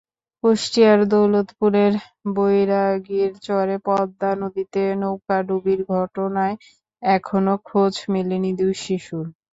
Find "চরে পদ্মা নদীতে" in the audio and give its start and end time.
3.41-4.83